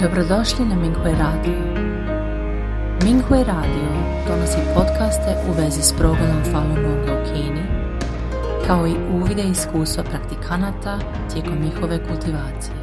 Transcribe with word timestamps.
Dobrodošli 0.00 0.64
na 0.64 0.74
Minghui 0.74 1.12
Radio. 1.12 1.58
Minghui 3.04 3.44
Radio 3.44 3.88
donosi 4.28 4.58
podcaste 4.74 5.36
u 5.48 5.52
vezi 5.52 5.82
s 5.82 5.92
progledom 5.98 6.42
Falun 6.52 6.74
Gonga 6.74 7.12
u 7.12 7.24
Kini, 7.24 7.62
kao 8.66 8.86
i 8.86 8.94
uvide 9.14 9.42
iskustva 9.42 10.04
praktikanata 10.04 10.98
tijekom 11.32 11.58
njihove 11.64 11.98
kultivacije. 12.08 12.76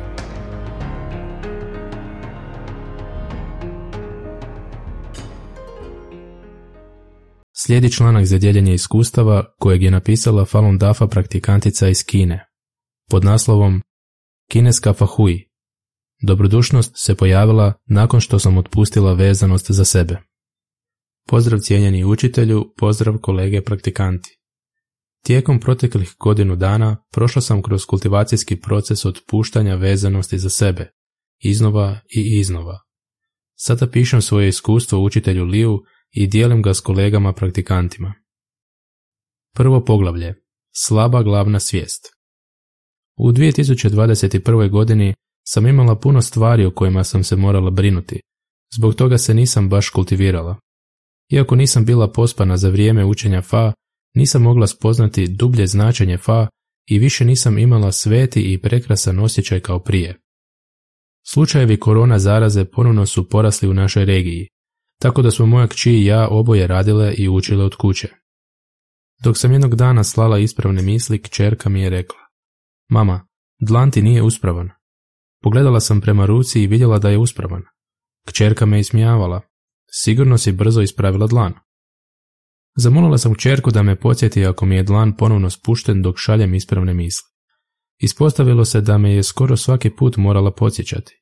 Slijedi 7.54 7.92
članak 7.92 8.26
za 8.26 8.38
dijeljenje 8.38 8.74
iskustava 8.74 9.46
kojeg 9.60 9.84
je 9.84 9.92
napisala 9.92 10.46
Falun 10.46 10.78
Dafa 10.78 11.08
praktikantica 11.08 11.88
iz 11.88 12.06
Kine 12.06 12.46
pod 13.10 13.24
naslovom 13.26 13.82
Kineska 14.52 14.94
Fahui. 14.94 15.51
Dobrodušnost 16.22 16.92
se 16.96 17.16
pojavila 17.16 17.74
nakon 17.86 18.20
što 18.20 18.40
sam 18.40 18.58
otpustila 18.58 19.14
vezanost 19.14 19.72
za 19.72 19.86
sebe. 19.86 20.18
Pozdrav 21.28 21.60
cijenjeni 21.60 22.06
učitelju, 22.06 22.74
pozdrav 22.78 23.18
kolege 23.22 23.62
praktikanti. 23.62 24.38
Tijekom 25.24 25.60
proteklih 25.60 26.16
godinu 26.20 26.56
dana 26.56 27.04
prošla 27.12 27.42
sam 27.42 27.62
kroz 27.62 27.86
kultivacijski 27.86 28.60
proces 28.60 29.06
otpuštanja 29.06 29.76
vezanosti 29.76 30.38
za 30.38 30.50
sebe, 30.50 30.92
iznova 31.40 32.00
i 32.16 32.40
iznova. 32.40 32.80
Sada 33.56 33.88
pišem 33.88 34.22
svoje 34.22 34.48
iskustvo 34.48 35.04
učitelju 35.04 35.46
Liu 35.46 35.78
i 36.12 36.28
dijelim 36.28 36.62
ga 36.62 36.74
s 36.74 36.80
kolegama 36.80 37.34
praktikantima. 37.34 38.14
Prvo 39.54 39.86
poglavlje. 39.86 40.34
Slaba 40.76 41.24
glavna 41.24 41.60
svijest. 41.60 42.08
U 43.18 43.32
2021. 43.32 44.70
godini 44.70 45.14
sam 45.48 45.68
imala 45.68 46.00
puno 46.00 46.22
stvari 46.22 46.66
o 46.66 46.72
kojima 46.72 47.04
sam 47.04 47.24
se 47.24 47.36
morala 47.36 47.70
brinuti, 47.70 48.20
zbog 48.76 48.96
toga 48.96 49.18
se 49.18 49.34
nisam 49.34 49.70
baš 49.70 49.90
kultivirala. 49.90 50.58
Iako 51.32 51.56
nisam 51.56 51.86
bila 51.86 52.12
pospana 52.12 52.58
za 52.58 52.70
vrijeme 52.70 53.06
učenja 53.06 53.42
fa, 53.42 53.74
nisam 54.16 54.42
mogla 54.42 54.68
spoznati 54.68 55.28
dublje 55.28 55.68
značenje 55.68 56.18
fa 56.18 56.48
i 56.90 57.00
više 57.00 57.26
nisam 57.26 57.58
imala 57.58 57.92
sveti 57.92 58.54
i 58.54 58.62
prekrasan 58.62 59.20
osjećaj 59.20 59.60
kao 59.60 59.80
prije. 59.80 60.20
Slučajevi 61.28 61.80
korona 61.80 62.20
zaraze 62.20 62.66
ponovno 62.66 63.06
su 63.06 63.30
porasli 63.30 63.70
u 63.70 63.74
našoj 63.74 64.06
regiji, 64.06 64.48
tako 65.02 65.22
da 65.22 65.32
smo 65.32 65.46
moja 65.46 65.68
kći 65.68 65.92
i 65.92 66.06
ja 66.06 66.28
oboje 66.28 66.68
radile 66.68 67.14
i 67.14 67.30
učile 67.30 67.66
od 67.66 67.76
kuće. 67.76 68.10
Dok 69.24 69.38
sam 69.38 69.52
jednog 69.52 69.76
dana 69.76 70.04
slala 70.04 70.40
ispravne 70.40 70.82
misli, 70.82 71.22
kćerka 71.22 71.70
mi 71.70 71.82
je 71.82 71.90
rekla 71.90 72.20
Mama, 72.90 73.28
dlan 73.60 73.92
ti 73.92 74.02
nije 74.02 74.24
uspravan. 74.24 74.70
Pogledala 75.42 75.80
sam 75.80 76.02
prema 76.02 76.26
ruci 76.26 76.62
i 76.62 76.68
vidjela 76.68 77.00
da 77.00 77.10
je 77.10 77.18
uspravan. 77.18 77.62
Kćerka 78.28 78.66
me 78.66 78.80
ismijavala. 78.80 79.42
Sigurno 79.92 80.38
si 80.38 80.52
brzo 80.52 80.82
ispravila 80.82 81.28
dlan. 81.28 81.54
Zamolila 82.76 83.18
sam 83.18 83.34
kćerku 83.34 83.72
da 83.72 83.84
me 83.84 84.00
podsjeti 84.00 84.46
ako 84.46 84.66
mi 84.66 84.76
je 84.76 84.84
dlan 84.84 85.18
ponovno 85.18 85.50
spušten 85.50 86.02
dok 86.02 86.16
šaljem 86.18 86.54
ispravne 86.54 86.94
misli. 86.94 87.32
Ispostavilo 87.98 88.66
se 88.66 88.82
da 88.82 88.98
me 88.98 89.14
je 89.14 89.24
skoro 89.24 89.58
svaki 89.58 89.90
put 89.90 90.18
morala 90.18 90.52
podsjećati. 90.52 91.14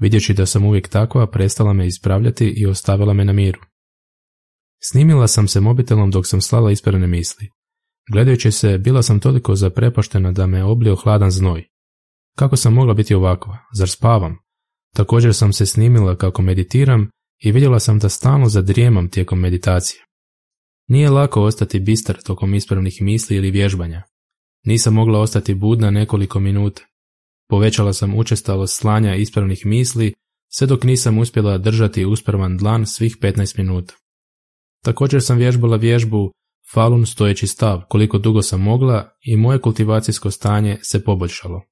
Vidjeći 0.00 0.34
da 0.34 0.46
sam 0.46 0.64
uvijek 0.64 0.88
takva, 0.88 1.30
prestala 1.30 1.72
me 1.72 1.86
ispravljati 1.86 2.54
i 2.56 2.66
ostavila 2.66 3.12
me 3.12 3.24
na 3.24 3.32
miru. 3.32 3.60
Snimila 4.82 5.26
sam 5.26 5.48
se 5.48 5.60
mobitelom 5.60 6.10
dok 6.10 6.26
sam 6.26 6.40
slala 6.40 6.70
ispravne 6.70 7.06
misli. 7.06 7.50
Gledajući 8.12 8.52
se, 8.52 8.78
bila 8.78 9.02
sam 9.02 9.20
toliko 9.20 9.54
zaprepaštena 9.54 10.32
da 10.32 10.46
me 10.46 10.64
oblio 10.64 10.96
hladan 10.96 11.30
znoj. 11.30 11.64
Kako 12.36 12.56
sam 12.56 12.74
mogla 12.74 12.94
biti 12.94 13.14
ovakva? 13.14 13.58
Zar 13.74 13.88
spavam? 13.88 14.38
Također 14.94 15.34
sam 15.34 15.52
se 15.52 15.66
snimila 15.66 16.16
kako 16.16 16.42
meditiram 16.42 17.10
i 17.44 17.52
vidjela 17.52 17.80
sam 17.80 17.98
da 17.98 18.08
stalno 18.08 18.48
zadrijemam 18.48 19.08
tijekom 19.08 19.40
meditacije. 19.40 20.00
Nije 20.88 21.10
lako 21.10 21.42
ostati 21.42 21.80
bistar 21.80 22.16
tokom 22.26 22.54
ispravnih 22.54 22.98
misli 23.00 23.36
ili 23.36 23.50
vježbanja. 23.50 24.02
Nisam 24.64 24.94
mogla 24.94 25.20
ostati 25.20 25.54
budna 25.54 25.90
nekoliko 25.90 26.40
minuta. 26.40 26.82
Povećala 27.48 27.92
sam 27.92 28.18
učestalost 28.18 28.80
slanja 28.80 29.14
ispravnih 29.14 29.66
misli, 29.66 30.14
sve 30.52 30.66
dok 30.66 30.84
nisam 30.84 31.18
uspjela 31.18 31.58
držati 31.58 32.04
uspravan 32.04 32.56
dlan 32.56 32.86
svih 32.86 33.16
15 33.22 33.58
minuta. 33.58 33.94
Također 34.84 35.22
sam 35.22 35.38
vježbala 35.38 35.76
vježbu 35.76 36.30
Falun 36.74 37.06
stojeći 37.06 37.46
stav 37.46 37.82
koliko 37.88 38.18
dugo 38.18 38.42
sam 38.42 38.62
mogla 38.62 39.10
i 39.20 39.36
moje 39.36 39.60
kultivacijsko 39.60 40.30
stanje 40.30 40.78
se 40.82 41.04
poboljšalo. 41.04 41.62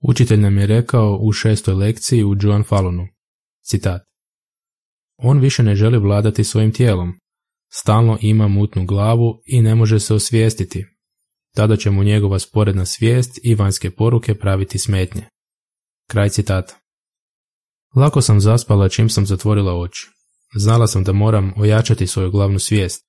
Učitelj 0.00 0.40
nam 0.40 0.58
je 0.58 0.66
rekao 0.66 1.18
u 1.20 1.32
šestoj 1.32 1.74
lekciji 1.74 2.24
u 2.24 2.36
Joan 2.40 2.64
Falunu, 2.64 3.06
citat, 3.64 4.02
On 5.16 5.38
više 5.38 5.62
ne 5.62 5.74
želi 5.74 5.98
vladati 5.98 6.44
svojim 6.44 6.72
tijelom, 6.72 7.12
stalno 7.72 8.18
ima 8.20 8.48
mutnu 8.48 8.86
glavu 8.86 9.42
i 9.46 9.60
ne 9.60 9.74
može 9.74 10.00
se 10.00 10.14
osvijestiti. 10.14 10.86
Tada 11.54 11.76
će 11.76 11.90
mu 11.90 12.04
njegova 12.04 12.38
sporedna 12.38 12.86
svijest 12.86 13.38
i 13.42 13.54
vanjske 13.54 13.90
poruke 13.90 14.34
praviti 14.34 14.78
smetnje. 14.78 15.28
Kraj 16.08 16.28
citata. 16.28 16.74
Lako 17.94 18.20
sam 18.22 18.40
zaspala 18.40 18.88
čim 18.88 19.08
sam 19.08 19.26
zatvorila 19.26 19.80
oči. 19.80 20.06
Znala 20.56 20.86
sam 20.86 21.04
da 21.04 21.12
moram 21.12 21.52
ojačati 21.56 22.06
svoju 22.06 22.30
glavnu 22.30 22.58
svijest. 22.58 23.06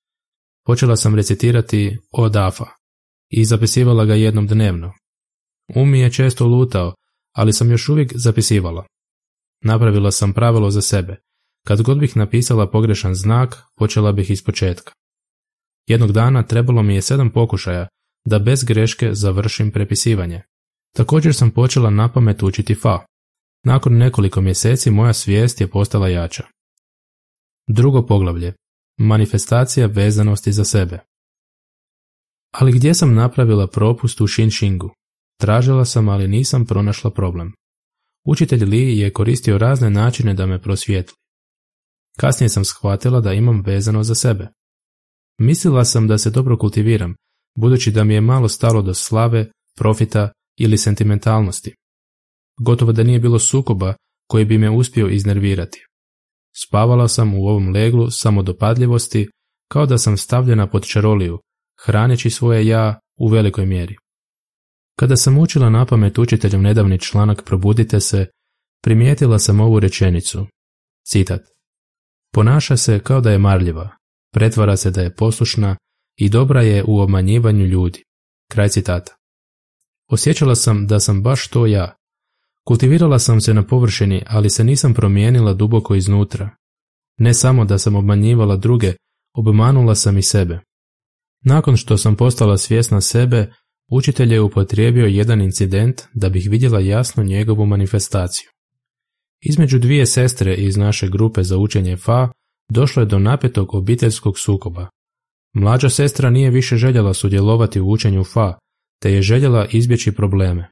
Počela 0.64 0.96
sam 0.96 1.14
recitirati 1.14 1.98
o 2.12 2.28
Dafa 2.28 2.66
i 3.28 3.44
zapisivala 3.44 4.04
ga 4.04 4.14
jednom 4.14 4.46
dnevno, 4.46 4.92
Um 5.74 5.94
je 5.94 6.12
često 6.12 6.46
lutao, 6.46 6.94
ali 7.32 7.52
sam 7.52 7.70
još 7.70 7.88
uvijek 7.88 8.12
zapisivala. 8.14 8.86
Napravila 9.64 10.10
sam 10.10 10.32
pravilo 10.32 10.70
za 10.70 10.80
sebe. 10.82 11.16
Kad 11.66 11.82
god 11.82 11.98
bih 11.98 12.16
napisala 12.16 12.70
pogrešan 12.70 13.14
znak, 13.14 13.62
počela 13.76 14.12
bih 14.12 14.30
iz 14.30 14.44
početka. 14.44 14.92
Jednog 15.86 16.12
dana 16.12 16.42
trebalo 16.42 16.82
mi 16.82 16.94
je 16.94 17.02
sedam 17.02 17.30
pokušaja 17.30 17.88
da 18.24 18.38
bez 18.38 18.64
greške 18.64 19.14
završim 19.14 19.70
prepisivanje. 19.70 20.42
Također 20.96 21.34
sam 21.34 21.50
počela 21.50 21.90
napamet 21.90 22.42
učiti 22.42 22.74
fa. 22.74 23.04
Nakon 23.64 23.96
nekoliko 23.96 24.40
mjeseci 24.40 24.90
moja 24.90 25.12
svijest 25.12 25.60
je 25.60 25.70
postala 25.70 26.08
jača. 26.08 26.44
Drugo 27.68 28.06
poglavlje. 28.06 28.54
Manifestacija 28.98 29.86
vezanosti 29.86 30.52
za 30.52 30.64
sebe. 30.64 30.98
Ali 32.50 32.72
gdje 32.72 32.94
sam 32.94 33.14
napravila 33.14 33.66
propust 33.66 34.20
u 34.20 34.26
Shinshingu? 34.28 34.90
Tražila 35.40 35.84
sam, 35.84 36.08
ali 36.08 36.28
nisam 36.28 36.66
pronašla 36.66 37.10
problem. 37.10 37.52
Učitelj 38.24 38.64
Li 38.64 38.98
je 38.98 39.12
koristio 39.12 39.58
razne 39.58 39.90
načine 39.90 40.34
da 40.34 40.46
me 40.46 40.62
prosvijetli. 40.62 41.16
Kasnije 42.18 42.48
sam 42.48 42.64
shvatila 42.64 43.20
da 43.20 43.32
imam 43.32 43.62
vezano 43.66 44.02
za 44.02 44.14
sebe. 44.14 44.48
Mislila 45.40 45.84
sam 45.84 46.08
da 46.08 46.18
se 46.18 46.30
dobro 46.30 46.56
kultiviram, 46.56 47.14
budući 47.56 47.90
da 47.90 48.04
mi 48.04 48.14
je 48.14 48.20
malo 48.20 48.48
stalo 48.48 48.82
do 48.82 48.94
slave, 48.94 49.50
profita 49.76 50.32
ili 50.56 50.78
sentimentalnosti. 50.78 51.74
Gotovo 52.60 52.92
da 52.92 53.02
nije 53.02 53.20
bilo 53.20 53.38
sukoba 53.38 53.94
koji 54.26 54.44
bi 54.44 54.58
me 54.58 54.70
uspio 54.70 55.08
iznervirati. 55.08 55.86
Spavala 56.56 57.08
sam 57.08 57.34
u 57.34 57.46
ovom 57.46 57.68
leglu 57.68 58.10
samodopadljivosti 58.10 59.28
kao 59.68 59.86
da 59.86 59.98
sam 59.98 60.16
stavljena 60.16 60.66
pod 60.66 60.86
čaroliju, 60.86 61.38
hraneći 61.84 62.30
svoje 62.30 62.66
ja 62.66 63.00
u 63.18 63.28
velikoj 63.28 63.66
mjeri. 63.66 63.96
Kada 64.98 65.16
sam 65.16 65.38
učila 65.38 65.70
na 65.70 65.86
pamet 65.86 66.18
učiteljem 66.18 66.62
nedavni 66.62 66.98
članak 66.98 67.42
Probudite 67.44 68.00
se, 68.00 68.26
primijetila 68.82 69.38
sam 69.38 69.60
ovu 69.60 69.80
rečenicu. 69.80 70.46
Citat. 71.06 71.40
Ponaša 72.32 72.76
se 72.76 72.98
kao 72.98 73.20
da 73.20 73.30
je 73.30 73.38
marljiva, 73.38 73.90
pretvara 74.32 74.76
se 74.76 74.90
da 74.90 75.00
je 75.02 75.14
poslušna 75.14 75.76
i 76.16 76.28
dobra 76.28 76.62
je 76.62 76.84
u 76.86 77.00
obmanjivanju 77.00 77.64
ljudi. 77.64 78.02
Kraj 78.50 78.68
citata. 78.68 79.16
Osjećala 80.10 80.54
sam 80.54 80.86
da 80.86 81.00
sam 81.00 81.22
baš 81.22 81.48
to 81.48 81.66
ja. 81.66 81.96
Kultivirala 82.66 83.18
sam 83.18 83.40
se 83.40 83.54
na 83.54 83.66
površini, 83.66 84.22
ali 84.26 84.50
se 84.50 84.64
nisam 84.64 84.94
promijenila 84.94 85.54
duboko 85.54 85.94
iznutra. 85.94 86.50
Ne 87.18 87.34
samo 87.34 87.64
da 87.64 87.78
sam 87.78 87.96
obmanjivala 87.96 88.56
druge, 88.56 88.92
obmanula 89.34 89.94
sam 89.94 90.18
i 90.18 90.22
sebe. 90.22 90.60
Nakon 91.44 91.76
što 91.76 91.96
sam 91.96 92.16
postala 92.16 92.58
svjesna 92.58 93.00
sebe, 93.00 93.52
Učitelj 93.90 94.32
je 94.32 94.40
upotrijebio 94.40 95.06
jedan 95.06 95.40
incident 95.40 96.02
da 96.14 96.28
bih 96.28 96.48
vidjela 96.50 96.80
jasno 96.80 97.22
njegovu 97.22 97.66
manifestaciju. 97.66 98.50
Između 99.40 99.78
dvije 99.78 100.06
sestre 100.06 100.54
iz 100.54 100.76
naše 100.76 101.08
grupe 101.08 101.42
za 101.42 101.58
učenje 101.58 101.96
FA 101.96 102.28
došlo 102.70 103.02
je 103.02 103.06
do 103.06 103.18
napetog 103.18 103.74
obiteljskog 103.74 104.38
sukoba. 104.38 104.88
Mlađa 105.54 105.88
sestra 105.88 106.30
nije 106.30 106.50
više 106.50 106.76
željela 106.76 107.14
sudjelovati 107.14 107.80
u 107.80 107.90
učenju 107.90 108.24
FA, 108.24 108.58
te 109.02 109.12
je 109.12 109.22
željela 109.22 109.66
izbjeći 109.70 110.14
probleme. 110.14 110.70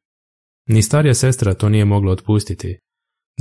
Ni 0.69 0.83
starija 0.83 1.15
sestra 1.15 1.55
to 1.55 1.69
nije 1.69 1.85
mogla 1.85 2.13
otpustiti. 2.13 2.79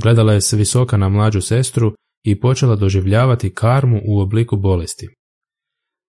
Gledala 0.01 0.33
je 0.33 0.41
se 0.41 0.57
visoka 0.57 0.97
na 0.97 1.09
mlađu 1.09 1.41
sestru 1.41 1.93
i 2.23 2.39
počela 2.39 2.75
doživljavati 2.75 3.53
karmu 3.53 4.01
u 4.05 4.19
obliku 4.19 4.57
bolesti. 4.57 5.07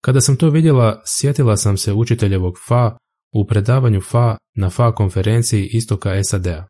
Kada 0.01 0.21
sam 0.21 0.37
to 0.37 0.51
vidjela, 0.51 1.03
sjetila 1.07 1.57
sam 1.57 1.77
se 1.77 1.93
učiteljevog 1.93 2.55
Fa 2.69 2.97
u 3.35 3.47
predavanju 3.47 4.01
FA 4.01 4.37
na 4.55 4.71
FA 4.71 4.95
konferenciji 4.95 5.69
istoka 5.73 6.25
SAD-a. 6.25 6.67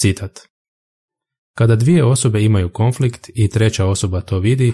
Citat. 0.00 0.40
Kada 1.58 1.76
dvije 1.76 2.04
osobe 2.04 2.42
imaju 2.42 2.72
konflikt 2.72 3.30
i 3.34 3.48
treća 3.48 3.86
osoba 3.86 4.20
to 4.20 4.38
vidi, 4.38 4.72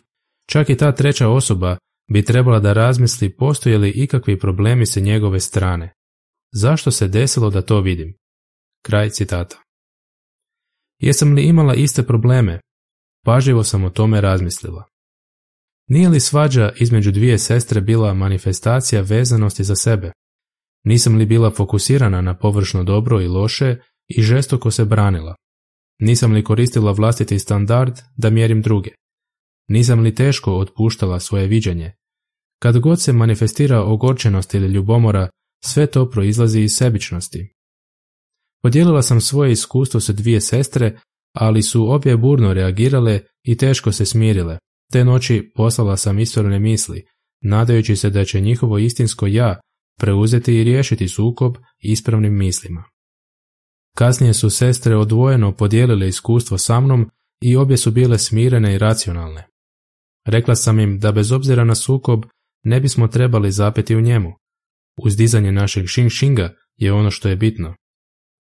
čak 0.48 0.70
i 0.70 0.76
ta 0.76 0.92
treća 0.94 1.28
osoba 1.28 1.76
bi 2.10 2.24
trebala 2.24 2.60
da 2.60 2.72
razmisli 2.72 3.36
postoje 3.36 3.78
li 3.78 3.90
ikakvi 3.90 4.38
problemi 4.38 4.86
sa 4.86 5.00
njegove 5.00 5.40
strane. 5.40 5.92
Zašto 6.52 6.90
se 6.90 7.08
desilo 7.08 7.50
da 7.50 7.62
to 7.62 7.80
vidim? 7.80 8.14
Kraj 8.82 9.10
citata. 9.10 9.62
Jesam 10.98 11.34
li 11.34 11.42
imala 11.42 11.74
iste 11.74 12.02
probleme? 12.02 12.60
Pažljivo 13.24 13.64
sam 13.64 13.84
o 13.84 13.90
tome 13.90 14.20
razmislila. 14.20 14.84
Nije 15.88 16.08
li 16.08 16.20
svađa 16.20 16.72
između 16.76 17.12
dvije 17.12 17.38
sestre 17.38 17.80
bila 17.80 18.14
manifestacija 18.14 19.02
vezanosti 19.02 19.64
za 19.64 19.76
sebe? 19.76 20.12
Nisam 20.84 21.16
li 21.16 21.26
bila 21.26 21.50
fokusirana 21.50 22.20
na 22.20 22.38
površno 22.38 22.84
dobro 22.84 23.20
i 23.20 23.28
loše 23.28 23.76
i 24.08 24.22
žestoko 24.22 24.70
se 24.70 24.84
branila? 24.84 25.34
Nisam 26.00 26.32
li 26.32 26.44
koristila 26.44 26.92
vlastiti 26.92 27.38
standard 27.38 27.98
da 28.16 28.30
mjerim 28.30 28.62
druge? 28.62 28.90
Nisam 29.68 30.00
li 30.00 30.14
teško 30.14 30.58
otpuštala 30.58 31.20
svoje 31.20 31.46
viđenje? 31.46 31.92
Kad 32.62 32.78
god 32.78 33.02
se 33.02 33.12
manifestira 33.12 33.82
ogorčenost 33.82 34.54
ili 34.54 34.66
ljubomora, 34.66 35.28
sve 35.64 35.86
to 35.86 36.10
proizlazi 36.10 36.60
iz 36.60 36.76
sebičnosti. 36.76 37.54
Podijelila 38.62 39.02
sam 39.02 39.20
svoje 39.20 39.52
iskustvo 39.52 40.00
sa 40.00 40.12
dvije 40.12 40.40
sestre, 40.40 40.98
ali 41.34 41.62
su 41.62 41.90
obje 41.90 42.16
burno 42.16 42.54
reagirale 42.54 43.20
i 43.42 43.56
teško 43.56 43.92
se 43.92 44.06
smirile. 44.06 44.58
Te 44.92 45.04
noći 45.04 45.52
poslala 45.54 45.96
sam 45.96 46.18
istorne 46.18 46.58
misli, 46.58 47.06
nadajući 47.42 47.96
se 47.96 48.10
da 48.10 48.24
će 48.24 48.40
njihovo 48.40 48.78
istinsko 48.78 49.26
ja 49.26 49.60
preuzeti 49.98 50.54
i 50.54 50.64
riješiti 50.64 51.08
sukob 51.08 51.56
ispravnim 51.78 52.38
mislima. 52.38 52.84
Kasnije 53.96 54.34
su 54.34 54.50
sestre 54.50 54.96
odvojeno 54.96 55.56
podijelile 55.56 56.08
iskustvo 56.08 56.58
sa 56.58 56.80
mnom 56.80 57.10
i 57.40 57.56
obje 57.56 57.76
su 57.76 57.90
bile 57.90 58.18
smirene 58.18 58.74
i 58.74 58.78
racionalne. 58.78 59.46
Rekla 60.26 60.54
sam 60.54 60.80
im 60.80 60.98
da 60.98 61.12
bez 61.12 61.32
obzira 61.32 61.64
na 61.64 61.74
sukob 61.74 62.24
ne 62.64 62.80
bismo 62.80 63.08
trebali 63.08 63.50
zapeti 63.50 63.96
u 63.96 64.00
njemu. 64.00 64.32
Uzdizanje 65.02 65.52
našeg 65.52 65.86
šing 66.10 66.38
je 66.76 66.92
ono 66.92 67.10
što 67.10 67.28
je 67.28 67.36
bitno. 67.36 67.74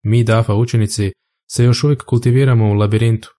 Mi 0.04 0.24
DAFA 0.24 0.56
učenici 0.56 1.12
se 1.52 1.64
još 1.64 1.84
uvijek 1.84 2.04
kultiviramo 2.04 2.70
u 2.70 2.74
labirintu, 2.74 3.30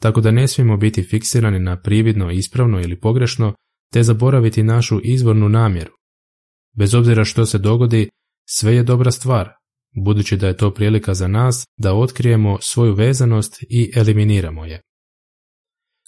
tako 0.00 0.20
da 0.20 0.30
ne 0.30 0.48
smijemo 0.48 0.76
biti 0.76 1.02
fiksirani 1.02 1.58
na 1.58 1.80
prividno, 1.80 2.30
ispravno 2.30 2.80
ili 2.80 3.00
pogrešno, 3.00 3.54
te 3.92 4.02
zaboraviti 4.02 4.62
našu 4.62 5.00
izvornu 5.04 5.48
namjeru. 5.48 5.92
Bez 6.76 6.94
obzira 6.94 7.24
što 7.24 7.46
se 7.46 7.58
dogodi, 7.58 8.08
sve 8.48 8.74
je 8.74 8.82
dobra 8.82 9.10
stvar, 9.10 9.52
budući 10.04 10.36
da 10.36 10.46
je 10.46 10.56
to 10.56 10.74
prilika 10.74 11.14
za 11.14 11.28
nas 11.28 11.64
da 11.76 11.94
otkrijemo 11.94 12.58
svoju 12.60 12.94
vezanost 12.94 13.62
i 13.62 13.92
eliminiramo 13.96 14.64
je. 14.64 14.80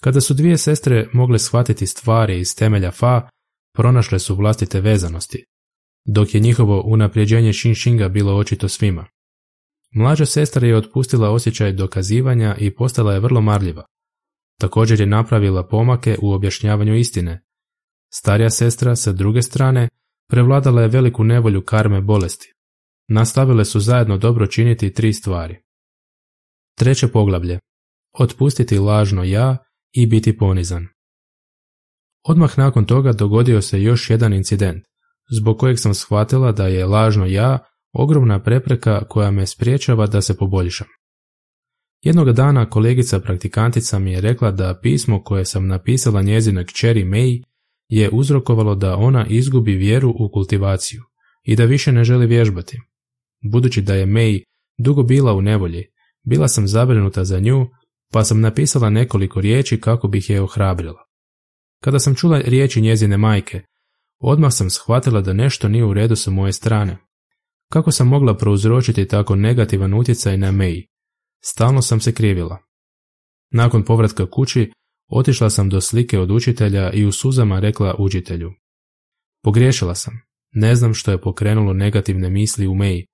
Kada 0.01 0.21
su 0.21 0.33
dvije 0.33 0.57
sestre 0.57 1.09
mogle 1.13 1.39
shvatiti 1.39 1.87
stvari 1.87 2.39
iz 2.39 2.55
temelja 2.55 2.91
fa, 2.91 3.29
pronašle 3.73 4.19
su 4.19 4.35
vlastite 4.35 4.81
vezanosti, 4.81 5.45
dok 6.05 6.35
je 6.35 6.41
njihovo 6.41 6.83
unapređenje 6.85 7.53
Shinshinga 7.53 8.09
bilo 8.09 8.35
očito 8.35 8.67
svima. 8.67 9.05
Mlađa 9.93 10.25
sestra 10.25 10.67
je 10.67 10.77
otpustila 10.77 11.29
osjećaj 11.29 11.71
dokazivanja 11.71 12.55
i 12.59 12.75
postala 12.75 13.13
je 13.13 13.19
vrlo 13.19 13.41
marljiva. 13.41 13.85
Također 14.59 14.99
je 14.99 15.05
napravila 15.05 15.67
pomake 15.67 16.17
u 16.21 16.33
objašnjavanju 16.33 16.95
istine. 16.95 17.41
Starija 18.13 18.49
sestra, 18.49 18.95
sa 18.95 19.11
druge 19.11 19.41
strane, 19.41 19.89
prevladala 20.29 20.81
je 20.81 20.87
veliku 20.87 21.23
nevolju 21.23 21.61
karme 21.61 22.01
bolesti. 22.01 22.53
Nastavile 23.07 23.65
su 23.65 23.79
zajedno 23.79 24.17
dobro 24.17 24.47
činiti 24.47 24.93
tri 24.93 25.13
stvari. 25.13 25.57
Treće 26.77 27.07
poglavlje. 27.07 27.59
Otpustiti 28.19 28.77
lažno 28.77 29.23
ja 29.23 29.57
i 29.91 30.07
biti 30.07 30.37
ponizan. 30.37 30.87
Odmah 32.27 32.57
nakon 32.57 32.85
toga 32.85 33.13
dogodio 33.13 33.61
se 33.61 33.81
još 33.81 34.09
jedan 34.09 34.33
incident, 34.33 34.83
zbog 35.39 35.59
kojeg 35.59 35.79
sam 35.79 35.93
shvatila 35.93 36.51
da 36.51 36.67
je 36.67 36.85
lažno 36.85 37.25
ja 37.25 37.59
ogromna 37.93 38.43
prepreka 38.43 39.07
koja 39.07 39.31
me 39.31 39.47
spriječava 39.47 40.07
da 40.07 40.21
se 40.21 40.37
poboljšam. 40.37 40.87
Jednog 42.01 42.31
dana 42.31 42.69
kolegica 42.69 43.19
praktikantica 43.19 43.99
mi 43.99 44.11
je 44.11 44.21
rekla 44.21 44.51
da 44.51 44.79
pismo 44.81 45.23
koje 45.23 45.45
sam 45.45 45.67
napisala 45.67 46.21
njezinoj 46.21 46.65
kćeri 46.65 47.03
May 47.05 47.43
je 47.89 48.09
uzrokovalo 48.09 48.75
da 48.75 48.97
ona 48.97 49.25
izgubi 49.29 49.75
vjeru 49.75 50.15
u 50.19 50.29
kultivaciju 50.33 51.03
i 51.43 51.55
da 51.55 51.65
više 51.65 51.91
ne 51.91 52.03
želi 52.03 52.27
vježbati. 52.27 52.81
Budući 53.51 53.81
da 53.81 53.95
je 53.95 54.05
May 54.05 54.43
dugo 54.77 55.03
bila 55.03 55.33
u 55.33 55.41
nevolji, 55.41 55.85
bila 56.23 56.47
sam 56.47 56.67
zabrinuta 56.67 57.23
za 57.23 57.39
nju, 57.39 57.67
pa 58.11 58.23
sam 58.23 58.41
napisala 58.41 58.89
nekoliko 58.89 59.41
riječi 59.41 59.81
kako 59.81 60.07
bih 60.07 60.29
je 60.29 60.41
ohrabrila. 60.41 61.05
Kada 61.83 61.99
sam 61.99 62.15
čula 62.15 62.39
riječi 62.39 62.81
njezine 62.81 63.17
majke, 63.17 63.61
odmah 64.19 64.53
sam 64.53 64.69
shvatila 64.69 65.21
da 65.21 65.33
nešto 65.33 65.69
nije 65.69 65.85
u 65.85 65.93
redu 65.93 66.15
sa 66.15 66.31
moje 66.31 66.53
strane. 66.53 66.97
Kako 67.71 67.91
sam 67.91 68.07
mogla 68.07 68.37
prouzročiti 68.37 69.07
tako 69.07 69.35
negativan 69.35 69.93
utjecaj 69.93 70.37
na 70.37 70.51
May? 70.51 70.85
Stalno 71.43 71.81
sam 71.81 71.99
se 71.99 72.13
krivila. 72.13 72.57
Nakon 73.51 73.83
povratka 73.83 74.29
kući, 74.29 74.71
otišla 75.09 75.49
sam 75.49 75.69
do 75.69 75.81
slike 75.81 76.19
od 76.19 76.31
učitelja 76.31 76.91
i 76.91 77.05
u 77.05 77.11
suzama 77.11 77.59
rekla 77.59 77.95
učitelju. 77.99 78.51
Pogriješila 79.43 79.95
sam. 79.95 80.13
Ne 80.51 80.75
znam 80.75 80.93
što 80.93 81.11
je 81.11 81.21
pokrenulo 81.21 81.73
negativne 81.73 82.29
misli 82.29 82.67
u 82.67 82.73
May. 82.73 83.05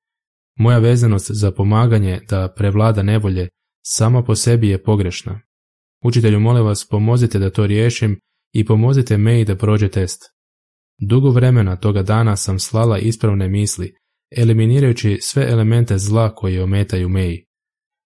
Moja 0.57 0.79
vezanost 0.79 1.31
za 1.31 1.51
pomaganje 1.51 2.21
da 2.29 2.53
prevlada 2.57 3.03
nevolje 3.03 3.49
sama 3.85 4.23
po 4.23 4.35
sebi 4.35 4.69
je 4.69 4.83
pogrešna. 4.83 5.41
Učitelju 6.03 6.39
molim 6.39 6.65
vas 6.65 6.87
pomozite 6.89 7.39
da 7.39 7.49
to 7.49 7.67
riješim 7.67 8.19
i 8.53 8.65
pomozite 8.65 9.17
May 9.17 9.45
da 9.45 9.55
prođe 9.55 9.89
test. 9.89 10.21
Dugo 11.01 11.29
vremena 11.29 11.75
toga 11.75 12.03
dana 12.03 12.35
sam 12.35 12.59
slala 12.59 12.99
ispravne 12.99 13.47
misli, 13.47 13.95
eliminirajući 14.37 15.17
sve 15.21 15.47
elemente 15.49 15.97
zla 15.97 16.35
koje 16.35 16.63
ometaju 16.63 17.09
May. 17.09 17.45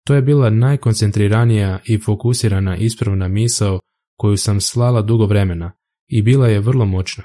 To 0.08 0.14
je 0.14 0.22
bila 0.22 0.50
najkoncentriranija 0.50 1.78
i 1.84 1.98
fokusirana 1.98 2.76
ispravna 2.76 3.28
misao 3.28 3.80
koju 4.16 4.36
sam 4.36 4.60
slala 4.60 5.02
dugo 5.02 5.26
vremena 5.26 5.72
i 6.06 6.22
bila 6.22 6.48
je 6.48 6.60
vrlo 6.60 6.84
moćna. 6.84 7.24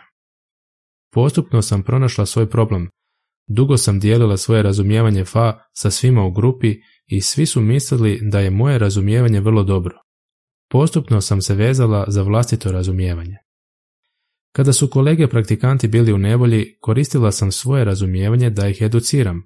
Postupno 1.13 1.61
sam 1.61 1.83
pronašla 1.83 2.25
svoj 2.25 2.49
problem. 2.49 2.89
Dugo 3.47 3.77
sam 3.77 3.99
dijelila 3.99 4.37
svoje 4.37 4.63
razumijevanje 4.63 5.25
fa 5.25 5.59
sa 5.73 5.91
svima 5.91 6.23
u 6.23 6.31
grupi 6.31 6.75
i 7.05 7.21
svi 7.21 7.45
su 7.45 7.61
mislili 7.61 8.19
da 8.21 8.39
je 8.39 8.49
moje 8.49 8.79
razumijevanje 8.79 9.39
vrlo 9.39 9.63
dobro. 9.63 9.97
Postupno 10.69 11.21
sam 11.21 11.41
se 11.41 11.55
vezala 11.55 12.05
za 12.07 12.23
vlastito 12.23 12.71
razumijevanje. 12.71 13.37
Kada 14.51 14.73
su 14.73 14.89
kolege 14.89 15.27
praktikanti 15.27 15.87
bili 15.87 16.13
u 16.13 16.17
nevolji, 16.17 16.77
koristila 16.81 17.31
sam 17.31 17.51
svoje 17.51 17.85
razumijevanje 17.85 18.49
da 18.49 18.67
ih 18.67 18.81
educiram. 18.81 19.43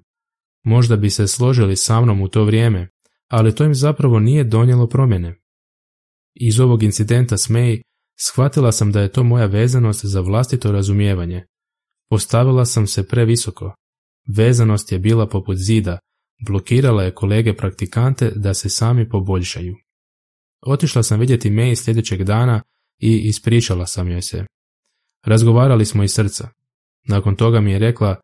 Možda 0.64 0.96
bi 0.96 1.10
se 1.10 1.26
složili 1.26 1.76
sa 1.76 2.00
mnom 2.00 2.20
u 2.20 2.28
to 2.28 2.44
vrijeme, 2.44 2.88
ali 3.28 3.54
to 3.54 3.64
im 3.64 3.74
zapravo 3.74 4.18
nije 4.18 4.44
donijelo 4.44 4.86
promjene. 4.86 5.34
Iz 6.34 6.60
ovog 6.60 6.82
incidenta 6.82 7.36
s 7.36 7.48
May 7.48 7.82
shvatila 8.20 8.72
sam 8.72 8.92
da 8.92 9.00
je 9.00 9.12
to 9.12 9.24
moja 9.24 9.46
vezanost 9.46 10.04
za 10.04 10.20
vlastito 10.20 10.72
razumijevanje. 10.72 11.44
Postavila 12.10 12.64
sam 12.64 12.86
se 12.86 13.08
previsoko. 13.08 13.74
Vezanost 14.36 14.92
je 14.92 14.98
bila 14.98 15.28
poput 15.28 15.56
zida, 15.56 15.98
blokirala 16.46 17.02
je 17.02 17.14
kolege 17.14 17.56
praktikante 17.56 18.32
da 18.36 18.54
se 18.54 18.68
sami 18.68 19.08
poboljšaju. 19.08 19.76
Otišla 20.66 21.02
sam 21.02 21.20
vidjeti 21.20 21.50
May 21.50 21.74
sljedećeg 21.74 22.24
dana 22.24 22.62
i 22.98 23.28
ispričala 23.28 23.86
sam 23.86 24.10
joj 24.10 24.22
se. 24.22 24.44
Razgovarali 25.24 25.84
smo 25.84 26.02
iz 26.02 26.12
srca. 26.12 26.48
Nakon 27.08 27.36
toga 27.36 27.60
mi 27.60 27.72
je 27.72 27.78
rekla, 27.78 28.20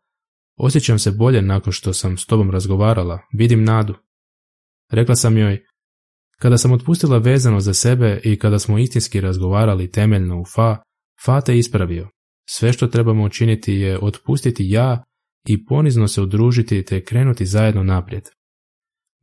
osjećam 0.57 0.99
se 0.99 1.11
bolje 1.11 1.41
nakon 1.41 1.73
što 1.73 1.93
sam 1.93 2.17
s 2.17 2.25
tobom 2.25 2.51
razgovarala, 2.51 3.19
vidim 3.33 3.63
nadu. 3.63 3.95
Rekla 4.95 5.15
sam 5.15 5.37
joj, 5.37 5.63
kada 6.39 6.57
sam 6.57 6.71
otpustila 6.71 7.17
vezano 7.17 7.59
za 7.59 7.73
sebe 7.73 8.21
i 8.23 8.39
kada 8.39 8.59
smo 8.59 8.77
istinski 8.77 9.21
razgovarali 9.21 9.91
temeljno 9.91 10.41
u 10.41 10.45
fa, 10.55 10.77
fa 11.25 11.41
te 11.41 11.57
ispravio. 11.57 12.09
Sve 12.49 12.73
što 12.73 12.87
trebamo 12.87 13.23
učiniti 13.23 13.73
je 13.73 13.99
otpustiti 14.01 14.69
ja 14.69 15.03
i 15.47 15.65
ponizno 15.65 16.07
se 16.07 16.21
udružiti 16.21 16.85
te 16.85 17.03
krenuti 17.03 17.45
zajedno 17.45 17.83
naprijed. 17.83 18.23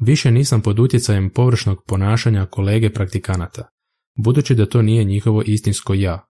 Više 0.00 0.31
nisam 0.31 0.62
pod 0.62 0.79
utjecajem 0.79 1.31
površnog 1.31 1.79
ponašanja 1.87 2.47
kolege 2.47 2.93
praktikanata, 2.93 3.69
budući 4.17 4.55
da 4.55 4.67
to 4.67 4.83
nije 4.83 5.05
njihovo 5.05 5.43
istinsko 5.47 5.95
ja. 5.95 6.26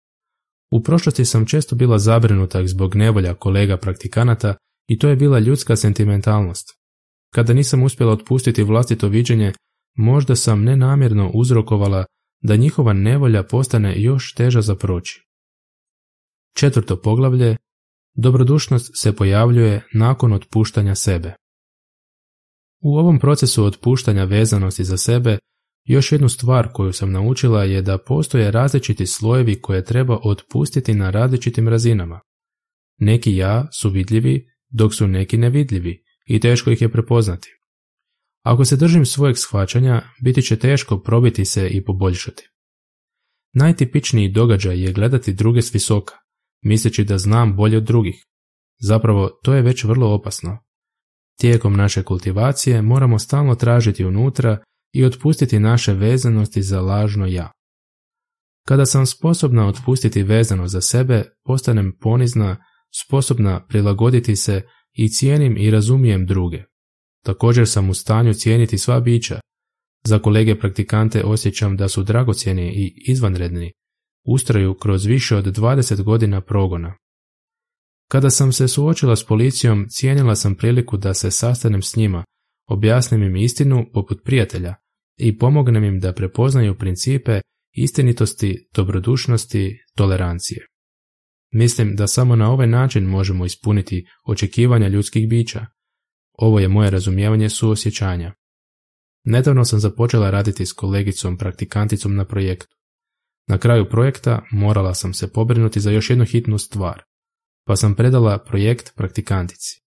U 0.72 0.82
prošlosti 0.82 1.24
sam 1.24 1.46
često 1.46 1.76
bila 1.76 1.98
zabrinuta 1.98 2.66
zbog 2.66 2.94
nevolja 2.94 3.34
kolega 3.34 3.76
praktikanata 3.76 4.54
i 4.88 4.98
to 4.98 5.08
je 5.08 5.16
bila 5.16 5.38
ljudska 5.38 5.76
sentimentalnost. 5.76 6.81
Kada 7.34 7.52
nisam 7.52 7.82
uspjela 7.82 8.12
otpustiti 8.12 8.62
vlastito 8.62 9.08
viđenje, 9.08 9.52
možda 9.96 10.36
sam 10.36 10.62
nenamjerno 10.62 11.30
uzrokovala 11.34 12.04
da 12.40 12.56
njihova 12.56 12.92
nevolja 12.92 13.42
postane 13.42 14.02
još 14.02 14.34
teža 14.34 14.60
za 14.60 14.74
proći. 14.74 15.26
Četvrto 16.56 17.00
poglavlje 17.00 17.56
Dobrodušnost 18.14 18.90
se 18.94 19.16
pojavljuje 19.16 19.86
nakon 19.94 20.32
otpuštanja 20.32 20.94
sebe. 20.94 21.34
U 22.80 22.96
ovom 22.96 23.18
procesu 23.18 23.64
otpuštanja 23.64 24.24
vezanosti 24.24 24.84
za 24.84 24.96
sebe 24.96 25.38
Još 25.84 26.12
jednu 26.12 26.28
stvar 26.28 26.68
koju 26.72 26.92
sam 26.92 27.12
naučila 27.12 27.64
je 27.64 27.82
da 27.82 27.98
postoje 27.98 28.50
različiti 28.50 29.06
slojevi 29.06 29.60
koje 29.60 29.84
treba 29.84 30.18
otpustiti 30.22 30.94
na 30.94 31.10
različitim 31.10 31.68
razinama. 31.68 32.20
Neki 32.98 33.36
ja 33.36 33.68
su 33.72 33.90
vidljivi, 33.90 34.46
dok 34.70 34.94
su 34.94 35.06
neki 35.06 35.36
nevidljivi 35.36 36.04
i 36.26 36.40
teško 36.40 36.70
ih 36.70 36.82
je 36.82 36.92
prepoznati. 36.92 37.48
Ako 38.42 38.64
se 38.64 38.76
držim 38.76 39.06
svojeg 39.06 39.36
shvaćanja, 39.38 40.02
biti 40.22 40.42
će 40.42 40.58
teško 40.58 41.00
probiti 41.00 41.44
se 41.44 41.68
i 41.68 41.84
poboljšati. 41.84 42.48
Najtipičniji 43.54 44.28
događaj 44.28 44.82
je 44.82 44.92
gledati 44.92 45.32
druge 45.32 45.62
s 45.62 45.74
visoka, 45.74 46.14
misleći 46.62 47.04
da 47.04 47.18
znam 47.18 47.56
bolje 47.56 47.76
od 47.76 47.84
drugih. 47.84 48.24
Zapravo, 48.80 49.28
to 49.42 49.54
je 49.54 49.62
već 49.62 49.84
vrlo 49.84 50.14
opasno. 50.14 50.58
Tijekom 51.40 51.76
naše 51.76 52.02
kultivacije 52.02 52.82
moramo 52.82 53.18
stalno 53.18 53.54
tražiti 53.54 54.04
unutra 54.04 54.58
i 54.92 55.04
otpustiti 55.04 55.58
naše 55.58 55.92
vezanosti 55.92 56.62
za 56.62 56.80
lažno 56.80 57.26
ja. 57.26 57.50
Kada 58.68 58.86
sam 58.86 59.06
sposobna 59.06 59.68
otpustiti 59.68 60.22
vezano 60.22 60.68
za 60.68 60.80
sebe, 60.80 61.24
postanem 61.44 61.92
ponizna, 62.00 62.56
sposobna 63.04 63.66
prilagoditi 63.66 64.36
se 64.36 64.62
i 64.92 65.08
cijenim 65.08 65.56
i 65.56 65.70
razumijem 65.70 66.26
druge. 66.26 66.62
Također 67.24 67.68
sam 67.68 67.90
u 67.90 67.94
stanju 67.94 68.34
cijeniti 68.34 68.78
sva 68.78 69.00
bića. 69.00 69.40
Za 70.04 70.18
kolege 70.18 70.58
praktikante 70.58 71.24
osjećam 71.24 71.76
da 71.76 71.88
su 71.88 72.02
dragocjeni 72.02 72.72
i 72.74 72.94
izvanredni, 73.08 73.72
ustraju 74.26 74.74
kroz 74.74 75.04
više 75.04 75.36
od 75.36 75.44
20 75.44 76.02
godina 76.02 76.40
progona. 76.40 76.94
Kada 78.08 78.30
sam 78.30 78.52
se 78.52 78.68
suočila 78.68 79.16
s 79.16 79.26
policijom, 79.26 79.86
cijenila 79.88 80.34
sam 80.36 80.54
priliku 80.54 80.96
da 80.96 81.14
se 81.14 81.30
sastanem 81.30 81.82
s 81.82 81.96
njima, 81.96 82.24
objasnim 82.68 83.22
im 83.22 83.36
istinu 83.36 83.86
poput 83.92 84.18
prijatelja 84.24 84.74
i 85.18 85.38
pomognem 85.38 85.84
im 85.84 86.00
da 86.00 86.12
prepoznaju 86.12 86.78
principe 86.78 87.40
istinitosti, 87.72 88.68
dobrodušnosti, 88.74 89.78
tolerancije. 89.96 90.66
Mislim 91.52 91.96
da 91.96 92.06
samo 92.06 92.36
na 92.36 92.50
ovaj 92.50 92.66
način 92.66 93.04
možemo 93.04 93.44
ispuniti 93.44 94.06
očekivanja 94.26 94.88
ljudskih 94.88 95.28
bića. 95.28 95.66
Ovo 96.32 96.60
je 96.60 96.68
moje 96.68 96.90
razumijevanje 96.90 97.48
suosjećanja. 97.48 98.34
Nedavno 99.24 99.64
sam 99.64 99.80
započela 99.80 100.30
raditi 100.30 100.66
s 100.66 100.72
kolegicom 100.72 101.38
praktikanticom 101.38 102.14
na 102.14 102.24
projektu. 102.24 102.76
Na 103.48 103.58
kraju 103.58 103.88
projekta 103.88 104.42
morala 104.50 104.94
sam 104.94 105.14
se 105.14 105.32
pobrinuti 105.32 105.80
za 105.80 105.90
još 105.90 106.10
jednu 106.10 106.24
hitnu 106.24 106.58
stvar, 106.58 107.02
pa 107.66 107.76
sam 107.76 107.94
predala 107.94 108.38
projekt 108.38 108.92
praktikantici. 108.96 109.82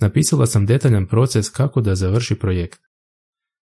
Napisala 0.00 0.46
sam 0.46 0.66
detaljan 0.66 1.06
proces 1.06 1.50
kako 1.50 1.80
da 1.80 1.94
završi 1.94 2.34
projekt. 2.34 2.80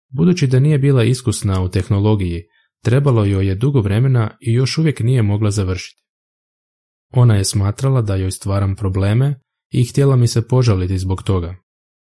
Budući 0.08 0.46
da 0.46 0.60
nije 0.60 0.78
bila 0.78 1.04
iskusna 1.04 1.62
u 1.62 1.68
tehnologiji, 1.68 2.42
trebalo 2.84 3.24
joj 3.24 3.46
je 3.46 3.54
dugo 3.54 3.80
vremena 3.80 4.36
i 4.40 4.52
još 4.52 4.78
uvijek 4.78 5.00
nije 5.00 5.22
mogla 5.22 5.50
završiti. 5.50 6.01
Ona 7.12 7.34
je 7.34 7.44
smatrala 7.44 8.02
da 8.02 8.16
joj 8.16 8.30
stvaram 8.30 8.76
probleme 8.76 9.40
i 9.70 9.84
htjela 9.84 10.16
mi 10.16 10.26
se 10.26 10.48
požaliti 10.48 10.98
zbog 10.98 11.22
toga. 11.22 11.56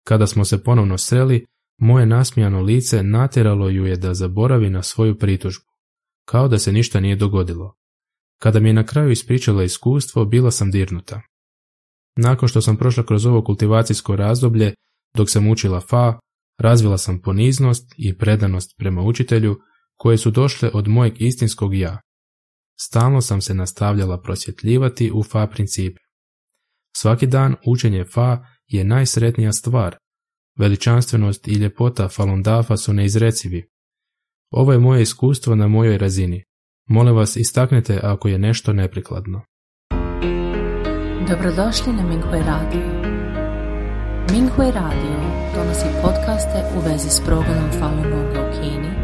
Kada 0.06 0.26
smo 0.26 0.44
se 0.44 0.62
ponovno 0.62 0.98
sreli, 0.98 1.44
moje 1.78 2.06
nasmijano 2.06 2.60
lice 2.60 3.02
natjeralo 3.02 3.68
ju 3.68 3.86
je 3.86 3.96
da 3.96 4.14
zaboravi 4.14 4.70
na 4.70 4.82
svoju 4.82 5.18
pritužbu, 5.18 5.64
kao 6.28 6.48
da 6.48 6.58
se 6.58 6.72
ništa 6.72 7.00
nije 7.00 7.16
dogodilo. 7.16 7.74
Kada 8.38 8.60
mi 8.60 8.68
je 8.68 8.72
na 8.72 8.86
kraju 8.86 9.10
ispričala 9.10 9.64
iskustvo, 9.64 10.24
bila 10.24 10.50
sam 10.50 10.70
dirnuta. 10.70 11.20
Nakon 12.16 12.48
što 12.48 12.60
sam 12.60 12.76
prošla 12.76 13.06
kroz 13.06 13.26
ovo 13.26 13.44
kultivacijsko 13.44 14.16
razdoblje, 14.16 14.74
dok 15.16 15.30
sam 15.30 15.48
učila 15.48 15.80
fa, 15.80 16.18
razvila 16.58 16.98
sam 16.98 17.22
poniznost 17.22 17.94
i 17.96 18.18
predanost 18.18 18.74
prema 18.78 19.02
učitelju 19.02 19.60
koje 19.96 20.18
su 20.18 20.30
došle 20.30 20.70
od 20.74 20.88
mojeg 20.88 21.14
istinskog 21.22 21.74
ja. 21.74 22.00
Stalno 22.80 23.20
sam 23.20 23.40
se 23.40 23.54
nastavljala 23.54 24.20
prosvjetljivati 24.20 25.10
u 25.14 25.22
fa 25.22 25.46
principe. 25.46 26.00
Svaki 26.96 27.26
dan 27.26 27.56
učenje 27.66 28.04
fa 28.04 28.46
je 28.66 28.84
najsretnija 28.84 29.52
stvar. 29.52 29.96
Veličanstvenost 30.58 31.48
i 31.48 31.54
ljepota 31.54 32.08
Falun 32.08 32.42
Dafa 32.42 32.76
su 32.76 32.92
neizrecivi. 32.92 33.68
Ovo 34.50 34.72
je 34.72 34.78
moje 34.78 35.02
iskustvo 35.02 35.54
na 35.54 35.68
mojoj 35.68 35.98
razini. 35.98 36.44
Molim 36.88 37.14
vas 37.14 37.36
istaknite 37.36 38.00
ako 38.02 38.28
je 38.28 38.38
nešto 38.38 38.72
neprikladno. 38.72 39.42
Dobrodošli 41.28 41.92
na 41.92 42.02
Minghui 42.02 42.42
Radio. 42.46 43.04
Minghui 44.32 44.70
Radio 44.70 45.34
donosi 45.54 45.86
podcaste 46.02 46.58
u 46.76 46.80
vezi 46.88 47.10
s 47.10 47.20
progledom 47.26 47.70
Falun 47.78 48.02
Gonga 48.02 48.48
u 48.48 48.52
Kini, 48.52 49.03